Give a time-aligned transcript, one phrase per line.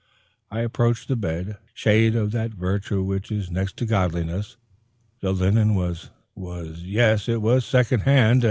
[0.49, 1.57] I approached the bed.
[1.75, 4.57] Shade of that virtue which is next to godliness!
[5.19, 8.39] the linen was was yes, it was second hand!